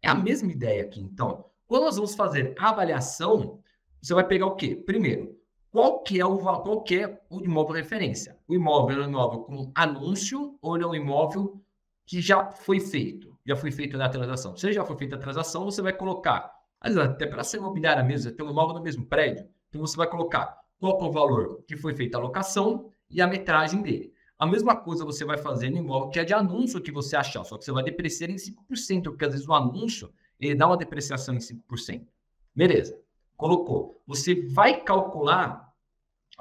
É 0.00 0.08
a 0.08 0.14
mesma 0.14 0.52
ideia 0.52 0.84
aqui, 0.84 1.00
então. 1.00 1.46
Quando 1.66 1.84
nós 1.84 1.96
vamos 1.96 2.14
fazer 2.14 2.54
avaliação, 2.58 3.60
você 4.00 4.14
vai 4.14 4.24
pegar 4.24 4.46
o 4.46 4.54
quê? 4.54 4.76
Primeiro, 4.76 5.36
qual 5.70 6.02
que 6.02 6.20
é 6.20 6.24
o, 6.24 6.38
qual 6.38 6.82
que 6.82 7.02
é 7.02 7.20
o 7.28 7.40
imóvel 7.40 7.74
referência? 7.74 8.38
O 8.46 8.54
imóvel 8.54 9.02
é 9.02 9.06
um 9.06 9.10
imóvel 9.10 9.40
com 9.40 9.72
anúncio 9.74 10.56
ou 10.62 10.76
ele 10.76 10.84
é 10.84 10.86
um 10.86 10.94
imóvel 10.94 11.60
que 12.06 12.20
já 12.20 12.50
foi 12.50 12.80
feito? 12.80 13.36
Já 13.44 13.56
foi 13.56 13.70
feito 13.70 13.96
na 13.96 14.08
transação. 14.08 14.56
Se 14.56 14.72
já 14.72 14.84
foi 14.84 14.96
feita 14.96 15.16
a 15.16 15.18
transação, 15.18 15.64
você 15.64 15.82
vai 15.82 15.92
colocar, 15.92 16.54
até 16.80 17.26
para 17.26 17.42
ser 17.42 17.58
imobiliária 17.58 18.02
mesmo, 18.02 18.30
tem 18.32 18.46
um 18.46 18.50
imóvel 18.50 18.76
no 18.76 18.82
mesmo 18.82 19.04
prédio, 19.04 19.46
então 19.68 19.80
você 19.80 19.96
vai 19.96 20.08
colocar 20.08 20.58
qual 20.78 21.00
é 21.00 21.04
o 21.04 21.12
valor 21.12 21.62
que 21.66 21.76
foi 21.76 21.94
feita 21.94 22.18
a 22.18 22.20
locação 22.20 22.90
e 23.10 23.20
a 23.20 23.26
metragem 23.26 23.82
dele. 23.82 24.12
A 24.38 24.46
mesma 24.46 24.76
coisa 24.76 25.04
você 25.04 25.24
vai 25.24 25.36
fazer 25.36 25.70
no 25.70 25.78
imóvel 25.78 26.10
que 26.10 26.20
é 26.20 26.24
de 26.24 26.32
anúncio 26.32 26.80
que 26.80 26.92
você 26.92 27.16
achar, 27.16 27.44
só 27.44 27.58
que 27.58 27.64
você 27.64 27.72
vai 27.72 27.82
depreciar 27.82 28.30
em 28.30 28.36
5%, 28.36 29.02
porque 29.04 29.24
às 29.24 29.32
vezes 29.32 29.48
o 29.48 29.52
anúncio 29.52 30.12
ele 30.38 30.54
dá 30.54 30.66
uma 30.66 30.76
depreciação 30.76 31.34
em 31.34 31.38
5%. 31.38 32.06
Beleza, 32.54 32.98
colocou. 33.36 34.02
Você 34.06 34.46
vai 34.48 34.80
calcular 34.82 35.72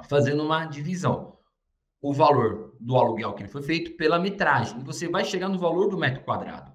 fazendo 0.08 0.44
uma 0.44 0.66
divisão. 0.66 1.38
O 2.00 2.14
valor 2.14 2.76
do 2.80 2.96
aluguel 2.96 3.34
que 3.34 3.42
ele 3.42 3.50
foi 3.50 3.64
feito 3.64 3.98
pela 3.98 4.20
metragem. 4.20 4.80
E 4.80 4.84
você 4.84 5.08
vai 5.08 5.26
chegar 5.26 5.50
no 5.50 5.58
valor 5.58 5.90
do 5.90 5.98
metro 5.98 6.24
quadrado. 6.24 6.72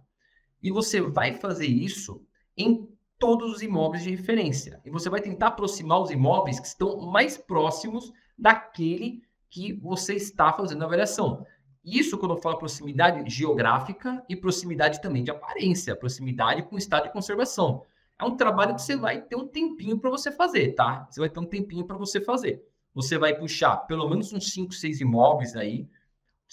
E 0.61 0.71
você 0.71 1.01
vai 1.01 1.35
fazer 1.35 1.67
isso 1.67 2.27
em 2.57 2.89
todos 3.23 3.53
os 3.53 3.63
imóveis 3.63 4.03
de 4.03 4.11
referência. 4.11 4.81
E 4.85 4.91
você 4.91 5.09
vai 5.09 5.21
tentar 5.21 5.47
aproximar 5.47 6.01
os 6.01 6.11
imóveis 6.11 6.59
que 6.59 6.67
estão 6.67 6.99
mais 7.03 7.39
próximos 7.39 8.13
daquele 8.37 9.23
que 9.49 9.75
você 9.75 10.15
está 10.15 10.53
fazendo 10.53 10.83
a 10.83 10.87
avaliação. 10.87 11.47
Isso 11.85 12.19
quando 12.19 12.35
eu 12.35 12.43
falo 12.43 12.59
proximidade 12.59 13.23
geográfica 13.31 14.25
e 14.29 14.35
proximidade 14.35 15.01
também 15.01 15.23
de 15.23 15.31
aparência, 15.31 15.95
proximidade 15.95 16.65
com 16.65 16.77
estado 16.77 17.05
de 17.05 17.13
conservação. 17.13 17.85
É 18.19 18.25
um 18.25 18.37
trabalho 18.37 18.75
que 18.75 18.83
você 18.83 18.97
vai 18.97 19.23
ter 19.23 19.37
um 19.37 19.47
tempinho 19.47 20.01
para 20.01 20.11
você 20.11 20.33
fazer, 20.33 20.73
tá? 20.73 21.07
Você 21.09 21.21
vai 21.21 21.31
ter 21.31 21.39
um 21.39 21.47
tempinho 21.47 21.85
para 21.85 21.97
você 21.97 22.21
fazer. 22.21 22.61
Você 22.93 23.17
vai 23.19 23.37
puxar 23.37 23.77
pelo 23.87 24.09
menos 24.09 24.33
uns 24.33 24.53
5, 24.53 24.75
6 24.75 25.01
imóveis 25.01 25.55
aí. 25.55 25.89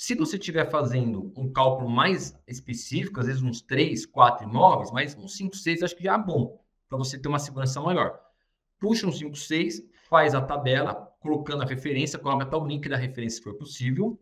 Se 0.01 0.15
você 0.15 0.37
estiver 0.37 0.71
fazendo 0.71 1.33
um 1.35 1.51
cálculo 1.51 1.89
mais 1.89 2.33
específico, 2.47 3.19
às 3.19 3.25
vezes 3.25 3.41
uns 3.41 3.61
3, 3.61 4.05
4 4.05 4.47
imóveis, 4.47 4.91
mas 4.93 5.13
uns 5.17 5.35
5, 5.35 5.57
6 5.57 5.83
acho 5.83 5.93
que 5.97 6.05
já 6.05 6.15
é 6.15 6.17
bom 6.17 6.57
para 6.87 6.97
você 6.97 7.19
ter 7.19 7.27
uma 7.27 7.37
segurança 7.37 7.81
maior. 7.81 8.17
Puxa 8.79 9.05
um 9.05 9.11
5, 9.11 9.35
6, 9.35 9.83
faz 10.09 10.33
a 10.33 10.39
tabela, 10.39 11.13
colocando 11.19 11.63
a 11.63 11.65
referência, 11.65 12.17
coloca 12.17 12.57
o 12.57 12.65
link 12.65 12.87
da 12.87 12.95
referência 12.95 13.39
se 13.39 13.43
for 13.43 13.55
possível, 13.55 14.17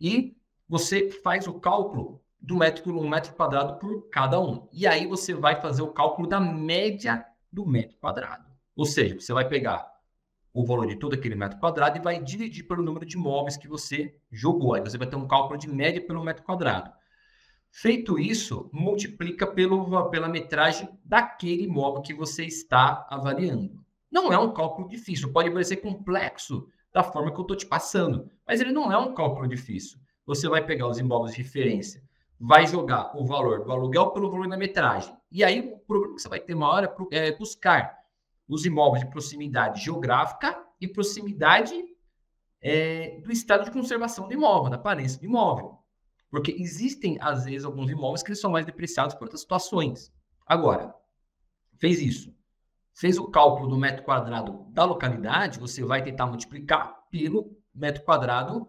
e 0.00 0.34
você 0.66 1.10
faz 1.10 1.46
o 1.46 1.60
cálculo 1.60 2.22
do 2.40 2.56
metro, 2.56 2.98
um 2.98 3.06
metro 3.06 3.34
quadrado 3.34 3.78
por 3.78 4.08
cada 4.08 4.40
um. 4.40 4.66
E 4.72 4.86
aí 4.86 5.06
você 5.06 5.34
vai 5.34 5.60
fazer 5.60 5.82
o 5.82 5.92
cálculo 5.92 6.26
da 6.26 6.40
média 6.40 7.22
do 7.52 7.66
metro 7.66 7.98
quadrado. 7.98 8.50
Ou 8.74 8.86
seja, 8.86 9.20
você 9.20 9.34
vai 9.34 9.46
pegar 9.46 9.92
o 10.52 10.64
valor 10.64 10.86
de 10.86 10.96
todo 10.96 11.14
aquele 11.14 11.34
metro 11.34 11.58
quadrado 11.58 11.98
e 11.98 12.02
vai 12.02 12.22
dividir 12.22 12.66
pelo 12.66 12.82
número 12.82 13.06
de 13.06 13.16
imóveis 13.16 13.56
que 13.56 13.68
você 13.68 14.14
jogou. 14.30 14.74
Aí 14.74 14.80
você 14.80 14.98
vai 14.98 15.06
ter 15.06 15.16
um 15.16 15.26
cálculo 15.26 15.58
de 15.58 15.68
média 15.68 16.04
pelo 16.04 16.24
metro 16.24 16.44
quadrado. 16.44 16.90
Feito 17.70 18.18
isso, 18.18 18.68
multiplica 18.72 19.46
pelo, 19.46 20.10
pela 20.10 20.28
metragem 20.28 20.88
daquele 21.04 21.64
imóvel 21.64 22.02
que 22.02 22.14
você 22.14 22.44
está 22.44 23.06
avaliando. 23.10 23.84
Não 24.10 24.32
é 24.32 24.38
um 24.38 24.52
cálculo 24.52 24.88
difícil, 24.88 25.32
pode 25.32 25.50
parecer 25.50 25.76
complexo 25.76 26.66
da 26.92 27.02
forma 27.02 27.30
que 27.30 27.38
eu 27.38 27.42
estou 27.42 27.56
te 27.56 27.66
passando, 27.66 28.30
mas 28.46 28.60
ele 28.60 28.72
não 28.72 28.90
é 28.90 28.96
um 28.96 29.14
cálculo 29.14 29.46
difícil. 29.46 29.98
Você 30.26 30.48
vai 30.48 30.64
pegar 30.64 30.88
os 30.88 30.98
imóveis 30.98 31.34
de 31.34 31.42
referência, 31.42 32.02
vai 32.40 32.66
jogar 32.66 33.16
o 33.16 33.24
valor 33.26 33.64
do 33.64 33.70
aluguel 33.70 34.10
pelo 34.10 34.30
valor 34.30 34.48
da 34.48 34.56
metragem. 34.56 35.14
E 35.30 35.44
aí 35.44 35.60
o 35.60 35.78
problema 35.78 36.14
que 36.14 36.22
você 36.22 36.28
vai 36.28 36.40
ter 36.40 36.54
uma 36.54 36.68
hora 36.68 36.94
é 37.12 37.36
buscar 37.36 37.97
os 38.48 38.64
imóveis 38.64 39.04
de 39.04 39.10
proximidade 39.10 39.84
geográfica 39.84 40.58
e 40.80 40.88
proximidade 40.88 41.74
é, 42.60 43.20
do 43.20 43.30
estado 43.30 43.64
de 43.64 43.70
conservação 43.70 44.26
do 44.26 44.34
imóvel, 44.34 44.70
da 44.70 44.76
aparência 44.76 45.18
do 45.20 45.26
imóvel. 45.26 45.78
Porque 46.30 46.52
existem, 46.52 47.18
às 47.20 47.44
vezes, 47.44 47.64
alguns 47.64 47.90
imóveis 47.90 48.22
que 48.22 48.34
são 48.34 48.50
mais 48.50 48.66
depreciados 48.66 49.14
por 49.14 49.24
outras 49.24 49.40
situações. 49.40 50.12
Agora, 50.46 50.94
fez 51.76 52.00
isso. 52.00 52.34
Fez 52.92 53.18
o 53.18 53.28
cálculo 53.28 53.68
do 53.68 53.78
metro 53.78 54.04
quadrado 54.04 54.66
da 54.70 54.84
localidade, 54.84 55.60
você 55.60 55.84
vai 55.84 56.02
tentar 56.02 56.26
multiplicar 56.26 57.06
pelo 57.10 57.56
metro 57.72 58.02
quadrado 58.02 58.68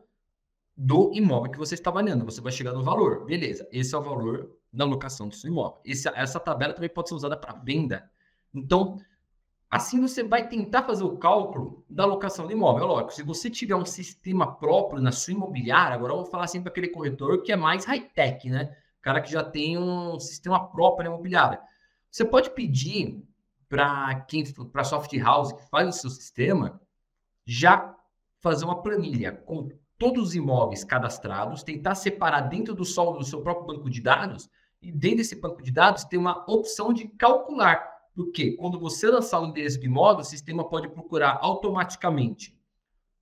do 0.78 1.12
imóvel 1.14 1.52
que 1.52 1.58
você 1.58 1.74
está 1.74 1.90
avaliando. 1.90 2.24
Você 2.26 2.40
vai 2.40 2.52
chegar 2.52 2.74
no 2.74 2.84
valor. 2.84 3.26
Beleza, 3.26 3.68
esse 3.72 3.94
é 3.94 3.98
o 3.98 4.04
valor 4.04 4.56
da 4.72 4.86
locação 4.86 5.28
do 5.28 5.36
seu 5.36 5.50
imóvel. 5.50 5.82
Esse, 5.84 6.08
essa 6.10 6.40
tabela 6.40 6.74
também 6.74 6.90
pode 6.90 7.10
ser 7.10 7.16
usada 7.16 7.36
para 7.36 7.54
venda. 7.54 8.10
Então, 8.54 8.98
Assim 9.70 10.02
você 10.02 10.24
vai 10.24 10.48
tentar 10.48 10.84
fazer 10.84 11.04
o 11.04 11.18
cálculo 11.18 11.86
da 11.88 12.04
locação 12.04 12.48
do 12.48 12.52
imóvel. 12.52 12.88
Lógico, 12.88 13.14
se 13.14 13.22
você 13.22 13.52
tiver 13.52 13.76
um 13.76 13.86
sistema 13.86 14.56
próprio 14.56 15.00
na 15.00 15.12
sua 15.12 15.34
imobiliária, 15.34 15.94
agora 15.94 16.14
eu 16.14 16.18
vou 16.18 16.26
falar 16.26 16.48
sempre 16.48 16.72
para 16.72 16.72
aquele 16.72 16.88
corretor 16.94 17.44
que 17.44 17.52
é 17.52 17.56
mais 17.56 17.86
high-tech, 17.86 18.50
né? 18.50 18.76
O 18.98 19.02
cara 19.02 19.22
que 19.22 19.32
já 19.32 19.44
tem 19.44 19.78
um 19.78 20.20
sistema 20.20 20.68
próprio 20.70 21.08
na 21.08 21.14
imobiliária. 21.14 21.62
Você 22.10 22.26
pode 22.26 22.50
pedir 22.50 23.24
para 23.70 24.22
quem 24.22 24.44
para 24.72 24.82
a 24.82 24.86
soft 24.86 25.16
house 25.20 25.54
que 25.54 25.70
faz 25.70 25.88
o 25.88 26.00
seu 26.00 26.10
sistema 26.10 26.82
já 27.46 27.96
fazer 28.40 28.66
uma 28.66 28.82
planilha 28.82 29.32
com 29.32 29.70
todos 30.00 30.30
os 30.30 30.36
imóveis 30.36 30.84
cadastrados, 30.84 31.62
tentar 31.62 31.94
separar 31.94 32.42
dentro 32.42 32.74
do 32.74 32.84
sol 32.84 33.18
do 33.18 33.24
seu 33.24 33.42
próprio 33.42 33.68
banco 33.68 33.90
de 33.90 34.02
dados 34.02 34.50
e 34.82 34.92
dentro 34.92 35.18
desse 35.18 35.36
banco 35.36 35.62
de 35.62 35.72
dados 35.72 36.06
ter 36.06 36.18
uma 36.18 36.44
opção 36.50 36.92
de 36.92 37.08
calcular 37.08 37.99
porque 38.20 38.52
quando 38.58 38.78
você 38.78 39.10
lançar 39.10 39.40
o 39.40 39.46
endereço 39.46 39.80
de 39.80 39.86
imóvel, 39.86 40.20
o 40.20 40.26
sistema 40.26 40.68
pode 40.68 40.90
procurar 40.90 41.40
automaticamente 41.42 42.54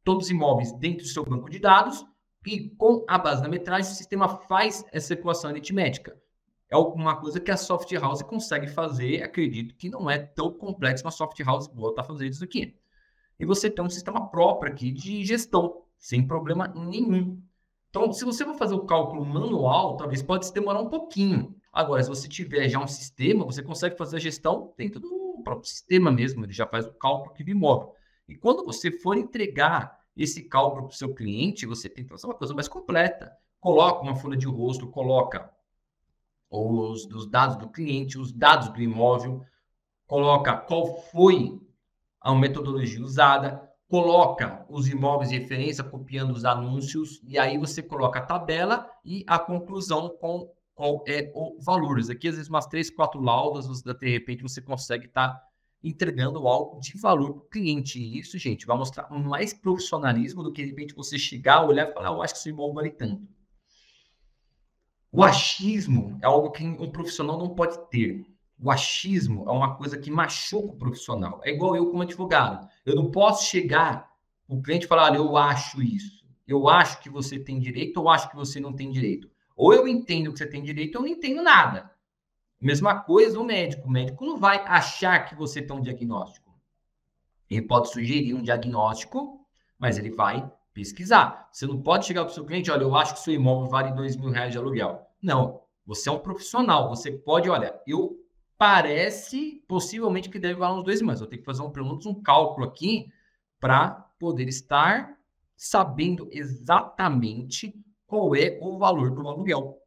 todos 0.03 0.25
os 0.25 0.31
imóveis 0.31 0.71
dentro 0.71 1.03
do 1.03 1.07
seu 1.07 1.23
banco 1.23 1.51
de 1.51 1.59
dados 1.59 2.03
e 2.43 2.71
com 2.71 3.05
a 3.07 3.15
base 3.15 3.43
da 3.43 3.47
metragem, 3.47 3.91
o 3.91 3.95
sistema 3.95 4.27
faz 4.27 4.83
essa 4.91 5.13
equação 5.13 5.51
aritmética. 5.51 6.19
É 6.67 6.73
alguma 6.75 7.15
coisa 7.15 7.39
que 7.39 7.51
a 7.51 7.57
soft 7.57 7.91
house 7.91 8.23
consegue 8.23 8.65
fazer. 8.65 9.21
Acredito 9.21 9.75
que 9.75 9.87
não 9.87 10.09
é 10.09 10.17
tão 10.17 10.51
complexo 10.51 11.05
uma 11.05 11.11
soft 11.11 11.39
house 11.41 11.67
boa 11.67 11.91
estar 11.91 12.03
fazendo 12.03 12.31
isso 12.31 12.43
aqui. 12.43 12.75
E 13.39 13.45
você 13.45 13.69
tem 13.69 13.85
um 13.85 13.89
sistema 13.91 14.27
próprio 14.31 14.71
aqui 14.71 14.91
de 14.91 15.23
gestão, 15.23 15.83
sem 15.99 16.25
problema 16.25 16.67
nenhum. 16.69 17.39
Então, 17.91 18.11
se 18.11 18.25
você 18.25 18.43
for 18.43 18.55
fazer 18.55 18.73
o 18.73 18.87
cálculo 18.87 19.23
manual, 19.23 19.95
talvez 19.95 20.23
pode 20.23 20.51
demorar 20.51 20.81
um 20.81 20.89
pouquinho. 20.89 21.55
Agora, 21.77 22.01
se 22.01 22.09
você 22.09 22.27
tiver 22.27 22.67
já 22.67 22.79
um 22.79 22.87
sistema, 22.87 23.45
você 23.45 23.61
consegue 23.61 23.95
fazer 23.95 24.15
a 24.15 24.19
gestão 24.19 24.73
dentro 24.75 24.99
do 24.99 25.39
próprio 25.43 25.69
sistema 25.69 26.11
mesmo, 26.11 26.43
ele 26.43 26.51
já 26.51 26.65
faz 26.65 26.87
o 26.87 26.93
cálculo 26.93 27.35
do 27.35 27.51
imóvel. 27.51 27.93
E 28.27 28.35
quando 28.35 28.65
você 28.65 28.89
for 28.89 29.15
entregar 29.15 29.95
esse 30.15 30.45
cálculo 30.45 30.87
para 30.87 30.95
o 30.95 30.97
seu 30.97 31.13
cliente, 31.13 31.67
você 31.67 31.87
tem 31.87 32.03
que 32.03 32.09
fazer 32.09 32.25
uma 32.25 32.33
coisa 32.33 32.55
mais 32.55 32.67
completa. 32.67 33.31
Coloca 33.59 34.01
uma 34.01 34.15
folha 34.15 34.35
de 34.35 34.47
rosto, 34.47 34.87
coloca 34.87 35.53
os, 36.49 37.05
os 37.05 37.29
dados 37.29 37.57
do 37.57 37.69
cliente, 37.69 38.17
os 38.17 38.31
dados 38.31 38.69
do 38.69 38.81
imóvel, 38.81 39.45
coloca 40.07 40.57
qual 40.57 40.99
foi 41.11 41.61
a 42.19 42.33
metodologia 42.33 43.05
usada, 43.05 43.71
coloca 43.87 44.65
os 44.67 44.87
imóveis 44.87 45.29
de 45.29 45.37
referência 45.37 45.83
copiando 45.83 46.31
os 46.31 46.43
anúncios, 46.43 47.21
e 47.23 47.37
aí 47.37 47.55
você 47.55 47.83
coloca 47.83 48.17
a 48.17 48.25
tabela 48.25 48.89
e 49.05 49.23
a 49.27 49.37
conclusão 49.37 50.09
com 50.19 50.56
qual 50.77 51.03
é 51.07 51.31
o 51.33 51.59
valor. 51.59 51.97
Isso 51.97 52.11
aqui, 52.11 52.27
às 52.27 52.35
vezes, 52.35 52.47
umas 52.47 52.67
três, 52.67 52.87
quatro 52.91 53.19
laudas, 53.19 53.65
você, 53.67 53.83
de 53.91 54.09
repente, 54.11 54.43
você 54.43 54.61
consegue 54.61 55.07
estar 55.07 55.29
tá 55.29 55.43
entregando 55.83 56.47
algo 56.47 56.79
de 56.79 56.95
valor 56.99 57.33
para 57.33 57.41
o 57.41 57.49
cliente. 57.49 57.99
E 57.99 58.19
isso, 58.19 58.37
gente, 58.37 58.67
vai 58.67 58.77
mostrar 58.77 59.09
mais 59.09 59.55
profissionalismo 59.55 60.43
do 60.43 60.53
que, 60.53 60.61
de 60.61 60.69
repente, 60.69 60.93
você 60.93 61.17
chegar, 61.17 61.65
olhar 61.65 61.89
e 61.89 61.93
falar, 61.93 62.09
ah, 62.09 62.11
eu 62.11 62.21
acho 62.21 62.35
que 62.35 62.41
seu 62.41 62.53
imóvel 62.53 62.75
vale 62.75 62.91
tanto. 62.91 63.27
O 65.11 65.23
achismo 65.23 66.19
é 66.21 66.27
algo 66.27 66.51
que 66.51 66.63
um 66.63 66.91
profissional 66.91 67.39
não 67.39 67.55
pode 67.55 67.75
ter. 67.89 68.23
O 68.61 68.69
achismo 68.69 69.45
é 69.47 69.51
uma 69.51 69.75
coisa 69.77 69.97
que 69.97 70.11
machuca 70.11 70.73
o 70.73 70.77
profissional. 70.77 71.41
É 71.43 71.49
igual 71.49 71.75
eu 71.75 71.89
como 71.89 72.03
advogado. 72.03 72.67
Eu 72.85 72.95
não 72.95 73.09
posso 73.09 73.45
chegar 73.45 74.11
o 74.47 74.61
cliente 74.61 74.85
falar, 74.85 75.15
eu 75.15 75.35
acho 75.35 75.81
isso. 75.81 76.23
Eu 76.47 76.69
acho 76.69 77.01
que 77.01 77.09
você 77.09 77.39
tem 77.39 77.59
direito 77.59 77.97
ou 77.97 78.09
acho 78.09 78.29
que 78.29 78.35
você 78.35 78.59
não 78.59 78.73
tem 78.73 78.91
direito. 78.91 79.27
Ou 79.57 79.73
eu 79.73 79.87
entendo 79.87 80.31
que 80.31 80.37
você 80.37 80.45
tem 80.45 80.61
direito, 80.61 80.95
ou 80.95 81.01
eu 81.03 81.09
não 81.09 81.17
entendo 81.17 81.41
nada. 81.41 81.91
Mesma 82.61 83.01
coisa 83.01 83.39
o 83.39 83.43
médico. 83.43 83.87
O 83.87 83.91
médico 83.91 84.23
não 84.23 84.37
vai 84.37 84.59
achar 84.59 85.25
que 85.25 85.35
você 85.35 85.61
tem 85.61 85.75
um 85.75 85.81
diagnóstico. 85.81 86.53
Ele 87.49 87.63
pode 87.63 87.89
sugerir 87.89 88.35
um 88.35 88.41
diagnóstico, 88.41 89.43
mas 89.79 89.97
ele 89.97 90.11
vai 90.11 90.49
pesquisar. 90.73 91.49
Você 91.51 91.65
não 91.65 91.81
pode 91.81 92.05
chegar 92.05 92.23
para 92.23 92.31
o 92.31 92.33
seu 92.33 92.45
cliente, 92.45 92.69
olha, 92.69 92.83
eu 92.83 92.95
acho 92.95 93.15
que 93.15 93.19
seu 93.21 93.33
imóvel 93.33 93.67
vale 93.67 93.91
dois 93.93 94.15
mil 94.15 94.29
reais 94.29 94.51
de 94.51 94.59
aluguel. 94.59 95.07
Não, 95.19 95.61
você 95.85 96.07
é 96.07 96.11
um 96.11 96.19
profissional. 96.19 96.89
Você 96.89 97.11
pode, 97.11 97.49
olha, 97.49 97.79
eu 97.87 98.15
parece 98.57 99.63
possivelmente 99.67 100.29
que 100.29 100.39
deve 100.39 100.59
valer 100.59 100.79
uns 100.79 100.83
dois 100.83 101.01
mil, 101.01 101.07
mas 101.07 101.21
eu 101.21 101.27
tenho 101.27 101.41
que 101.41 101.45
fazer 101.45 101.63
um, 101.63 101.71
pelo 101.71 101.87
menos 101.87 102.05
um 102.05 102.21
cálculo 102.21 102.67
aqui 102.67 103.11
para 103.59 103.89
poder 104.19 104.47
estar 104.47 105.17
sabendo 105.55 106.27
exatamente 106.31 107.73
qual 108.07 108.33
é 108.35 108.57
o 108.61 108.77
valor 108.77 109.11
do 109.11 109.27
aluguel. 109.27 109.77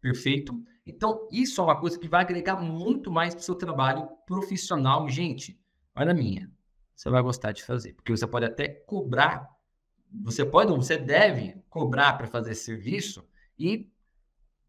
Perfeito? 0.00 0.58
Então, 0.86 1.26
isso 1.32 1.60
é 1.60 1.64
uma 1.64 1.78
coisa 1.78 1.98
que 1.98 2.08
vai 2.08 2.22
agregar 2.22 2.56
muito 2.56 3.10
mais 3.10 3.34
para 3.34 3.40
o 3.40 3.44
seu 3.44 3.56
trabalho 3.56 4.08
profissional. 4.24 5.08
Gente, 5.08 5.60
olha 5.94 6.12
a 6.12 6.14
minha. 6.14 6.50
Você 6.94 7.10
vai 7.10 7.20
gostar 7.20 7.52
de 7.52 7.62
fazer, 7.62 7.92
porque 7.94 8.16
você 8.16 8.26
pode 8.26 8.46
até 8.46 8.68
cobrar. 8.68 9.50
Você 10.22 10.44
pode, 10.44 10.72
você 10.72 10.96
deve 10.96 11.60
cobrar 11.68 12.14
para 12.14 12.28
fazer 12.28 12.52
esse 12.52 12.64
serviço 12.64 13.26
e 13.58 13.90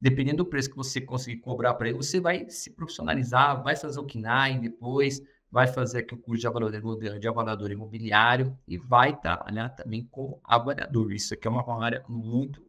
dependendo 0.01 0.37
do 0.37 0.45
preço 0.45 0.69
que 0.69 0.75
você 0.75 0.99
conseguir 0.99 1.37
cobrar 1.37 1.73
para 1.75 1.87
ele, 1.87 1.97
você 1.97 2.19
vai 2.19 2.49
se 2.49 2.71
profissionalizar, 2.71 3.63
vai 3.63 3.75
fazer 3.75 3.99
o 3.99 4.05
KNAI 4.05 4.59
depois, 4.59 5.21
vai 5.49 5.67
fazer 5.67 5.99
aqui 5.99 6.13
o 6.13 6.17
curso 6.17 6.41
de 6.41 6.47
avaliador, 6.47 7.19
de 7.19 7.27
avaliador 7.27 7.71
imobiliário 7.71 8.57
e 8.67 8.77
vai 8.77 9.15
trabalhar 9.19 9.69
também 9.69 10.03
com 10.05 10.39
avaliador. 10.43 11.11
Isso 11.11 11.33
aqui 11.33 11.47
é 11.47 11.51
uma 11.51 11.83
área 11.83 12.03
muito 12.07 12.66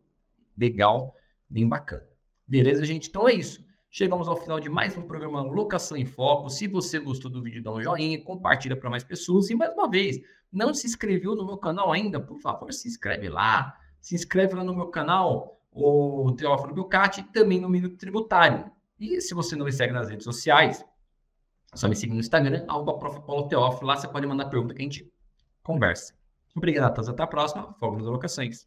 legal, 0.58 1.14
bem 1.48 1.68
bacana. 1.68 2.06
Beleza, 2.46 2.84
gente? 2.84 3.08
Então 3.08 3.28
é 3.28 3.34
isso. 3.34 3.64
Chegamos 3.90 4.28
ao 4.28 4.36
final 4.36 4.60
de 4.60 4.68
mais 4.68 4.96
um 4.96 5.02
programa 5.02 5.40
Locação 5.40 5.96
em 5.96 6.04
Foco. 6.04 6.50
Se 6.50 6.66
você 6.66 6.98
gostou 6.98 7.30
do 7.30 7.42
vídeo, 7.42 7.62
dá 7.62 7.72
um 7.72 7.80
joinha, 7.80 8.22
compartilha 8.22 8.76
para 8.76 8.90
mais 8.90 9.04
pessoas. 9.04 9.48
E 9.48 9.54
mais 9.54 9.72
uma 9.72 9.88
vez, 9.88 10.20
não 10.52 10.74
se 10.74 10.86
inscreveu 10.86 11.34
no 11.34 11.46
meu 11.46 11.56
canal 11.56 11.92
ainda, 11.92 12.20
por 12.20 12.38
favor, 12.38 12.72
se 12.72 12.88
inscreve 12.88 13.28
lá. 13.28 13.74
Se 14.00 14.14
inscreve 14.14 14.54
lá 14.54 14.64
no 14.64 14.74
meu 14.74 14.88
canal, 14.88 15.60
o 15.70 16.32
Teófilo 16.36 16.74
Bilcati, 16.74 17.22
também 17.32 17.60
no 17.60 17.68
Minuto 17.68 17.96
Tributário. 17.96 18.70
E 18.98 19.20
se 19.20 19.34
você 19.34 19.56
não 19.56 19.64
me 19.64 19.72
segue 19.72 19.92
nas 19.92 20.08
redes 20.08 20.24
sociais, 20.24 20.84
só 21.74 21.88
me 21.88 21.94
seguir 21.94 22.14
no 22.14 22.20
Instagram, 22.20 22.64
arroba 22.68 22.98
Prof. 22.98 23.20
Paulo 23.26 23.48
Teófilo. 23.48 23.86
Lá 23.86 23.96
você 23.96 24.08
pode 24.08 24.26
mandar 24.26 24.46
pergunta 24.46 24.74
que 24.74 24.80
a 24.80 24.84
gente 24.84 25.12
conversa. 25.62 26.14
Obrigado 26.56 26.84
a 26.84 26.90
todos, 26.90 27.08
até 27.08 27.22
a 27.22 27.26
próxima. 27.26 27.72
Fogo 27.78 27.96
nas 27.96 28.06
locações. 28.06 28.66